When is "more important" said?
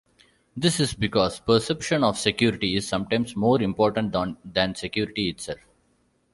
3.35-4.15